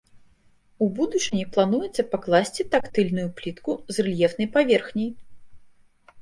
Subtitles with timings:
[0.85, 5.09] У будучыні плануецца пакласці тактыльную плітку з рэльефнай паверхняй.